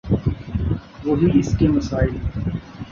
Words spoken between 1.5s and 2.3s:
کے مسائل۔